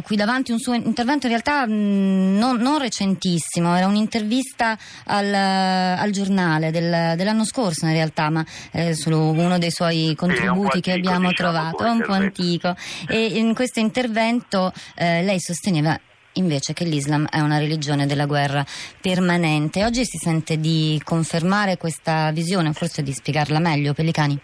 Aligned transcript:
qui 0.00 0.16
davanti 0.16 0.52
un 0.52 0.58
suo 0.58 0.74
intervento 0.74 1.26
in 1.26 1.32
realtà 1.32 1.66
mh, 1.66 2.36
non, 2.38 2.56
non, 2.56 2.78
recentissimo, 2.78 3.74
era 3.76 3.86
un'intervista 3.86 4.78
al, 5.04 5.32
al 5.32 6.10
giornale 6.10 6.70
del, 6.70 7.14
dell'anno 7.16 7.44
scorso 7.44 7.86
in 7.86 7.92
realtà, 7.92 8.30
ma 8.30 8.44
eh, 8.72 8.94
solo 8.94 9.30
uno 9.30 9.58
dei 9.58 9.70
suoi 9.70 10.14
contributi 10.16 10.80
che 10.80 10.92
abbiamo 10.92 11.28
diciamo, 11.28 11.50
trovato, 11.50 11.84
è 11.84 11.90
un 11.90 12.02
po' 12.02 12.12
antico. 12.12 12.74
E 13.08 13.24
in 13.38 13.54
questo 13.54 13.80
intervento 13.80 14.72
eh, 14.94 15.22
lei 15.22 15.40
sosteneva 15.40 15.98
invece 16.34 16.72
che 16.72 16.84
l'Islam 16.84 17.26
è 17.30 17.40
una 17.40 17.58
religione 17.58 18.06
della 18.06 18.26
guerra 18.26 18.64
permanente. 19.00 19.84
Oggi 19.84 20.04
si 20.04 20.18
sente 20.18 20.58
di 20.58 21.00
confermare 21.04 21.76
questa 21.76 22.30
visione, 22.30 22.72
forse 22.72 23.02
di 23.02 23.12
spiegarla 23.12 23.58
meglio, 23.58 23.94
Pellicani? 23.94 24.38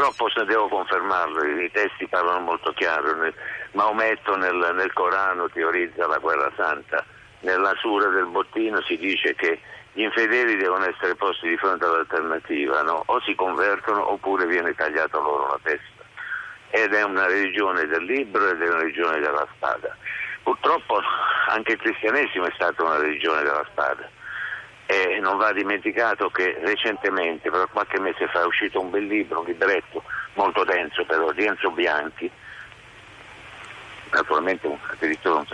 Purtroppo 0.00 0.30
se 0.30 0.46
devo 0.46 0.66
confermarlo, 0.68 1.44
i 1.44 1.70
testi 1.70 2.06
parlano 2.06 2.40
molto 2.40 2.72
chiaro. 2.72 3.14
Maometto 3.72 4.34
nel, 4.34 4.72
nel 4.74 4.90
Corano 4.94 5.50
teorizza 5.50 6.06
la 6.06 6.16
guerra 6.16 6.50
santa, 6.56 7.04
nella 7.40 7.74
sura 7.76 8.08
del 8.08 8.24
bottino 8.24 8.80
si 8.80 8.96
dice 8.96 9.34
che 9.34 9.60
gli 9.92 10.00
infedeli 10.00 10.56
devono 10.56 10.86
essere 10.86 11.16
posti 11.16 11.50
di 11.50 11.56
fronte 11.58 11.84
all'alternativa, 11.84 12.80
no? 12.80 13.02
o 13.04 13.20
si 13.20 13.34
convertono 13.34 14.10
oppure 14.10 14.46
viene 14.46 14.74
tagliata 14.74 15.18
loro 15.18 15.48
la 15.48 15.58
testa. 15.62 16.02
Ed 16.70 16.94
è 16.94 17.02
una 17.02 17.26
religione 17.26 17.84
del 17.84 18.04
libro 18.04 18.48
ed 18.48 18.62
è 18.62 18.68
una 18.68 18.78
religione 18.78 19.20
della 19.20 19.46
spada. 19.54 19.94
Purtroppo 20.42 20.98
anche 21.48 21.72
il 21.72 21.78
cristianesimo 21.78 22.46
è 22.46 22.52
stata 22.54 22.82
una 22.82 22.96
religione 22.96 23.42
della 23.42 23.66
spada 23.70 24.08
e 24.90 25.20
non 25.20 25.36
va 25.36 25.52
dimenticato 25.52 26.30
che 26.30 26.58
recentemente, 26.64 27.48
però 27.48 27.64
qualche 27.68 28.00
mese 28.00 28.26
fa, 28.26 28.42
è 28.42 28.44
uscito 28.44 28.80
un 28.80 28.90
bel 28.90 29.06
libro, 29.06 29.38
un 29.38 29.46
libretto 29.46 30.02
molto 30.34 30.64
denso 30.64 31.04
però, 31.04 31.30
di 31.30 31.44
Enzo 31.44 31.70
Bianchi, 31.70 32.28
naturalmente 34.10 34.66
un, 34.66 34.76
addirittura 34.90 35.36
un, 35.36 35.46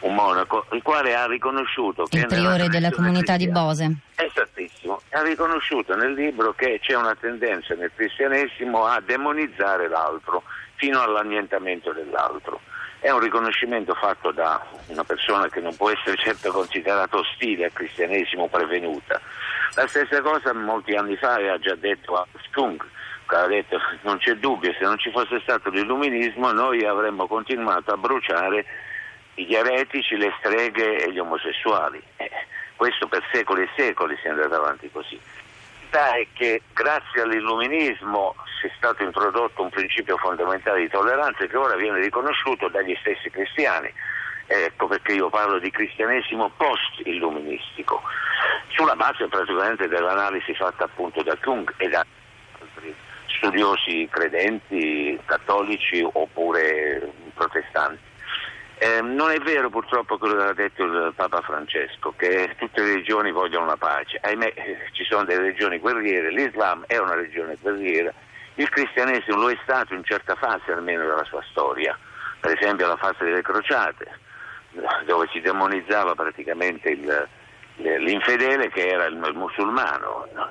un, 0.00 0.14
monaco, 0.14 0.66
il 0.72 0.82
quale 0.82 1.14
ha 1.14 1.26
riconosciuto 1.26 2.04
che... 2.06 2.18
Il 2.18 2.26
priore 2.26 2.68
della 2.68 2.90
comunità 2.90 3.36
di 3.36 3.48
Bose. 3.48 3.94
Esattissimo, 4.16 5.00
ha 5.10 5.22
riconosciuto 5.22 5.94
nel 5.94 6.12
libro 6.12 6.52
che 6.54 6.80
c'è 6.82 6.96
una 6.96 7.14
tendenza 7.14 7.74
nel 7.74 7.92
cristianesimo 7.94 8.86
a 8.86 9.00
demonizzare 9.00 9.88
l'altro 9.88 10.42
fino 10.74 11.00
all'annientamento 11.00 11.92
dell'altro. 11.92 12.60
È 13.00 13.08
un 13.08 13.20
riconoscimento 13.20 13.94
fatto 13.94 14.30
da 14.30 14.62
una 14.88 15.04
persona 15.04 15.48
che 15.48 15.60
non 15.60 15.74
può 15.74 15.88
essere 15.88 16.16
certo 16.16 16.52
considerata 16.52 17.16
ostile 17.16 17.64
al 17.64 17.72
cristianesimo 17.72 18.46
prevenuta. 18.46 19.18
La 19.74 19.86
stessa 19.86 20.20
cosa 20.20 20.52
molti 20.52 20.94
anni 20.94 21.16
fa 21.16 21.36
ha 21.36 21.58
già 21.58 21.74
detto 21.76 22.16
a 22.16 22.26
Skunk, 22.44 22.86
ha 23.26 23.46
detto 23.46 23.78
non 24.02 24.18
c'è 24.18 24.34
dubbio, 24.34 24.74
se 24.74 24.84
non 24.84 24.98
ci 24.98 25.10
fosse 25.10 25.40
stato 25.40 25.70
l'illuminismo 25.70 26.52
noi 26.52 26.84
avremmo 26.84 27.26
continuato 27.26 27.90
a 27.90 27.96
bruciare 27.96 28.66
gli 29.34 29.54
eretici, 29.54 30.16
le 30.16 30.34
streghe 30.38 31.02
e 31.02 31.10
gli 31.10 31.18
omosessuali. 31.18 32.02
Eh, 32.16 32.30
questo 32.76 33.08
per 33.08 33.22
secoli 33.32 33.62
e 33.62 33.68
secoli 33.76 34.14
si 34.20 34.26
è 34.26 34.30
andato 34.30 34.56
avanti 34.56 34.90
così. 34.90 35.18
La 35.92 36.14
è 36.14 36.26
che 36.34 36.62
grazie 36.72 37.22
all'illuminismo 37.22 38.36
è 38.62 38.70
stato 38.76 39.02
introdotto 39.02 39.62
un 39.62 39.70
principio 39.70 40.16
fondamentale 40.18 40.80
di 40.80 40.88
tolleranza 40.88 41.46
che 41.46 41.56
ora 41.56 41.74
viene 41.74 42.00
riconosciuto 42.00 42.68
dagli 42.68 42.96
stessi 43.00 43.28
cristiani. 43.28 43.92
Ecco 44.46 44.86
perché 44.86 45.12
io 45.12 45.28
parlo 45.30 45.58
di 45.58 45.70
cristianesimo 45.70 46.50
post-illuministico, 46.56 48.02
sulla 48.68 48.94
base 48.94 49.26
praticamente 49.28 49.88
dell'analisi 49.88 50.54
fatta 50.54 50.84
appunto 50.84 51.22
da 51.22 51.34
Jung 51.42 51.72
e 51.76 51.88
da 51.88 52.04
altri 52.60 52.94
studiosi 53.26 54.08
credenti, 54.10 55.18
cattolici 55.24 56.06
oppure 56.12 57.12
protestanti. 57.34 58.09
Eh, 58.82 59.02
non 59.02 59.30
è 59.30 59.38
vero 59.40 59.68
purtroppo 59.68 60.16
quello 60.16 60.36
che 60.36 60.42
ha 60.42 60.54
detto 60.54 60.84
il 60.84 61.12
Papa 61.14 61.42
Francesco, 61.42 62.14
che 62.16 62.54
tutte 62.56 62.80
le 62.80 62.92
religioni 62.92 63.30
vogliono 63.30 63.66
la 63.66 63.76
pace. 63.76 64.18
Ahimè 64.22 64.54
eh, 64.54 64.78
ci 64.92 65.04
sono 65.04 65.24
delle 65.24 65.42
religioni 65.42 65.76
guerriere, 65.78 66.30
l'Islam 66.30 66.84
è 66.86 66.96
una 66.96 67.12
religione 67.12 67.58
guerriera, 67.60 68.10
il 68.54 68.70
cristianesimo 68.70 69.36
lo 69.36 69.50
è 69.50 69.58
stato 69.64 69.92
in 69.92 70.02
certa 70.02 70.34
fase 70.34 70.72
almeno 70.72 71.02
della 71.02 71.24
sua 71.24 71.44
storia, 71.50 71.94
per 72.40 72.56
esempio 72.58 72.86
la 72.86 72.96
fase 72.96 73.22
delle 73.22 73.42
crociate, 73.42 74.18
dove 75.04 75.28
si 75.30 75.42
demonizzava 75.42 76.14
praticamente 76.14 76.88
il, 76.88 77.28
l'infedele 77.76 78.70
che 78.70 78.88
era 78.88 79.04
il 79.04 79.16
musulmano. 79.34 80.26
No? 80.32 80.50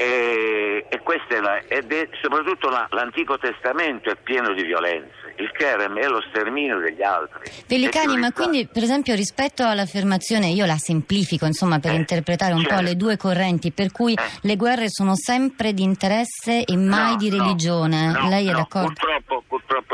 E, 0.00 0.86
e, 0.88 0.98
è 1.28 1.40
la, 1.40 1.60
ed 1.68 1.92
è, 1.92 2.08
soprattutto 2.22 2.70
la, 2.70 2.86
l'Antico 2.90 3.36
Testamento 3.36 4.08
è 4.08 4.16
pieno 4.16 4.54
di 4.54 4.62
violenze, 4.62 5.34
il 5.36 5.50
Kerem 5.52 5.98
è 5.98 6.06
lo 6.06 6.22
sterminio 6.30 6.78
degli 6.78 7.02
altri. 7.02 7.50
Pellicani, 7.66 8.16
ma 8.16 8.32
quindi 8.32 8.66
per 8.66 8.82
esempio 8.82 9.14
rispetto 9.14 9.62
all'affermazione, 9.62 10.46
io 10.46 10.64
la 10.64 10.78
semplifico 10.78 11.44
insomma 11.44 11.80
per 11.80 11.92
eh, 11.92 11.96
interpretare 11.96 12.54
un 12.54 12.60
certo. 12.60 12.76
po' 12.76 12.80
le 12.80 12.96
due 12.96 13.18
correnti, 13.18 13.72
per 13.72 13.92
cui 13.92 14.14
eh. 14.14 14.22
le 14.40 14.56
guerre 14.56 14.88
sono 14.88 15.14
sempre 15.16 15.74
di 15.74 15.82
interesse 15.82 16.64
e 16.64 16.76
mai 16.78 17.10
no, 17.10 17.16
di 17.16 17.28
religione, 17.28 18.06
no, 18.06 18.28
lei 18.30 18.46
no, 18.46 18.52
è 18.52 18.54
d'accordo? 18.54 18.94
Purtroppo, 18.94 19.42
purtroppo 19.46 19.49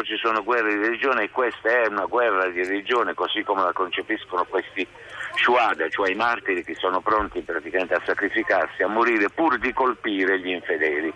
ci 0.06 0.17
sono 0.17 0.43
guerre 0.43 0.71
di 0.71 0.83
religione 0.83 1.25
e 1.25 1.31
questa 1.31 1.69
è 1.69 1.87
una 1.89 2.06
guerra 2.06 2.49
di 2.49 2.62
religione 2.62 3.12
così 3.12 3.43
come 3.43 3.62
la 3.62 3.72
concepiscono 3.72 4.44
questi 4.44 4.87
shuhada, 5.34 5.89
cioè 5.89 6.11
i 6.11 6.15
martiri 6.15 6.65
che 6.65 6.75
sono 6.77 7.00
pronti 7.00 7.41
praticamente 7.41 7.94
a 7.94 8.03
sacrificarsi, 8.05 8.83
a 8.83 8.89
morire 8.89 9.28
pur 9.28 9.59
di 9.59 9.72
colpire 9.72 10.39
gli 10.39 10.50
infedeli. 10.50 11.12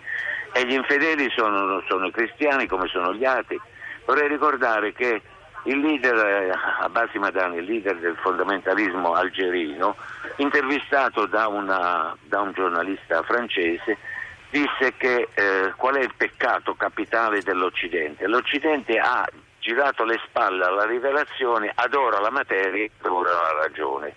E 0.53 0.65
gli 0.65 0.73
infedeli 0.73 1.31
sono, 1.33 1.81
sono 1.87 2.05
i 2.05 2.11
cristiani 2.11 2.67
come 2.67 2.87
sono 2.87 3.13
gli 3.13 3.23
atei. 3.23 3.59
Vorrei 4.05 4.27
ricordare 4.27 4.91
che 4.91 5.21
il 5.63 5.79
leader 5.79 6.15
eh, 6.15 6.51
Abbasi 6.81 7.19
Madani, 7.19 7.57
il 7.57 7.65
leader 7.65 7.97
del 7.97 8.17
fondamentalismo 8.21 9.13
algerino, 9.13 9.95
intervistato 10.37 11.25
da, 11.27 11.47
una, 11.47 12.15
da 12.23 12.41
un 12.41 12.51
giornalista 12.51 13.21
francese, 13.23 13.97
disse 14.51 14.93
che 14.97 15.29
eh, 15.33 15.73
qual 15.77 15.95
è 15.95 16.01
il 16.01 16.13
peccato 16.15 16.75
capitale 16.75 17.41
dell'Occidente? 17.41 18.27
L'Occidente 18.27 18.97
ha 18.99 19.27
girato 19.59 20.03
le 20.03 20.19
spalle 20.27 20.65
alla 20.65 20.85
rivelazione, 20.85 21.71
adora 21.73 22.19
la 22.19 22.29
materia 22.29 22.83
e 22.83 22.91
adora 23.01 23.31
la 23.31 23.61
ragione. 23.61 24.13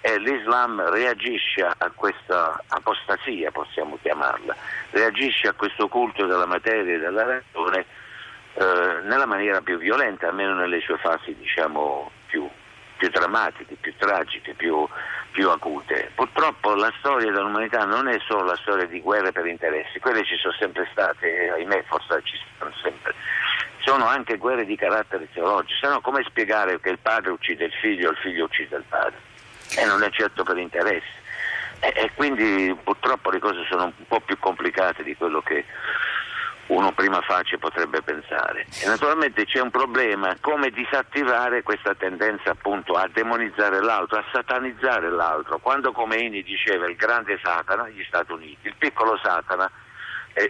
E 0.00 0.18
l'Islam 0.18 0.82
reagisce 0.90 1.62
a 1.62 1.90
questa 1.94 2.60
apostasia, 2.68 3.50
possiamo 3.50 3.98
chiamarla, 4.02 4.54
reagisce 4.90 5.48
a 5.48 5.54
questo 5.54 5.88
culto 5.88 6.26
della 6.26 6.44
materia 6.44 6.94
e 6.94 6.98
della 6.98 7.24
ragione 7.24 7.86
eh, 8.54 9.00
nella 9.02 9.26
maniera 9.26 9.60
più 9.62 9.78
violenta, 9.78 10.28
almeno 10.28 10.54
nelle 10.54 10.80
sue 10.80 10.98
fasi 10.98 11.34
diciamo, 11.34 12.10
più, 12.26 12.46
più 12.98 13.08
drammatiche, 13.08 13.76
più 13.80 13.94
tragiche, 13.96 14.52
più, 14.52 14.86
più 15.34 15.50
acute. 15.50 16.12
Purtroppo 16.14 16.76
la 16.76 16.92
storia 17.00 17.32
dell'umanità 17.32 17.84
non 17.84 18.06
è 18.06 18.16
solo 18.24 18.44
la 18.44 18.58
storia 18.62 18.86
di 18.86 19.00
guerre 19.00 19.32
per 19.32 19.44
interessi, 19.46 19.98
quelle 19.98 20.24
ci 20.24 20.36
sono 20.36 20.54
sempre 20.54 20.88
state, 20.92 21.50
ahimè 21.50 21.82
forse 21.88 22.20
ci 22.22 22.38
sono 22.56 22.72
sempre 22.80 23.12
sono 23.80 24.06
anche 24.06 24.38
guerre 24.38 24.64
di 24.64 24.76
carattere 24.76 25.28
teologico, 25.30 25.78
se 25.78 25.88
no 25.88 26.00
come 26.00 26.24
spiegare 26.24 26.80
che 26.80 26.88
il 26.88 26.98
padre 26.98 27.32
uccide 27.32 27.66
il 27.66 27.72
figlio 27.72 28.08
e 28.08 28.12
il 28.12 28.16
figlio 28.16 28.44
uccide 28.44 28.76
il 28.76 28.84
padre? 28.88 29.18
E 29.76 29.84
non 29.84 30.02
è 30.02 30.10
certo 30.10 30.42
per 30.42 30.56
interesse. 30.56 31.22
E, 31.80 31.92
e 31.94 32.10
quindi 32.14 32.74
purtroppo 32.82 33.30
le 33.30 33.40
cose 33.40 33.62
sono 33.68 33.84
un 33.84 34.06
po' 34.08 34.20
più 34.20 34.38
complicate 34.38 35.02
di 35.02 35.14
quello 35.14 35.42
che 35.42 35.66
uno 36.68 36.92
prima 36.92 37.20
faccia 37.20 37.56
potrebbe 37.58 38.02
pensare. 38.02 38.66
E 38.82 38.86
naturalmente 38.86 39.44
c'è 39.44 39.60
un 39.60 39.70
problema, 39.70 40.36
come 40.40 40.70
disattivare 40.70 41.62
questa 41.62 41.94
tendenza 41.94 42.50
appunto 42.50 42.94
a 42.94 43.08
demonizzare 43.12 43.82
l'altro, 43.82 44.18
a 44.18 44.24
satanizzare 44.32 45.10
l'altro. 45.10 45.58
Quando 45.58 45.92
Khomeini 45.92 46.42
diceva 46.42 46.86
il 46.86 46.96
grande 46.96 47.38
Satana, 47.42 47.88
gli 47.88 48.02
Stati 48.06 48.32
Uniti, 48.32 48.68
il 48.68 48.74
piccolo 48.78 49.18
Satana, 49.22 49.70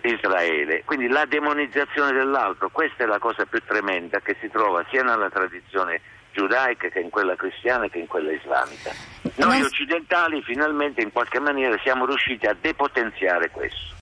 Israele. 0.02 0.82
Quindi 0.84 1.08
la 1.08 1.26
demonizzazione 1.26 2.12
dell'altro, 2.12 2.70
questa 2.70 3.04
è 3.04 3.06
la 3.06 3.18
cosa 3.18 3.44
più 3.44 3.60
tremenda 3.64 4.20
che 4.20 4.36
si 4.40 4.48
trova 4.48 4.84
sia 4.90 5.02
nella 5.02 5.28
tradizione 5.28 6.00
giudaica 6.32 6.88
che 6.88 7.00
in 7.00 7.10
quella 7.10 7.36
cristiana 7.36 7.88
che 7.88 7.98
in 7.98 8.06
quella 8.06 8.32
islamica. 8.32 8.90
Noi 9.36 9.60
occidentali 9.62 10.42
finalmente 10.42 11.02
in 11.02 11.12
qualche 11.12 11.38
maniera 11.38 11.76
siamo 11.82 12.06
riusciti 12.06 12.46
a 12.46 12.56
depotenziare 12.58 13.50
questo. 13.50 13.92